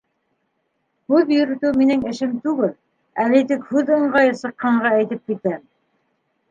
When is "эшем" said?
2.13-2.33